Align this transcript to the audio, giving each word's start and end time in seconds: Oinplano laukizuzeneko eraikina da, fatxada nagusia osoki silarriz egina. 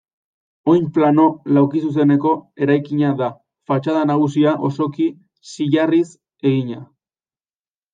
Oinplano 0.71 1.25
laukizuzeneko 1.57 2.33
eraikina 2.67 3.13
da, 3.21 3.29
fatxada 3.73 4.09
nagusia 4.15 4.57
osoki 4.73 5.11
silarriz 5.55 6.07
egina. 6.57 6.87